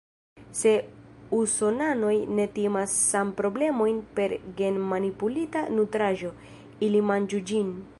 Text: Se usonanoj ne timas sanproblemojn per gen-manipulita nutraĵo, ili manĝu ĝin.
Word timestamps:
Se 0.59 0.71
usonanoj 1.41 2.15
ne 2.39 2.47
timas 2.57 2.97
sanproblemojn 3.11 4.01
per 4.21 4.37
gen-manipulita 4.63 5.65
nutraĵo, 5.79 6.37
ili 6.91 7.09
manĝu 7.13 7.49
ĝin. 7.53 7.75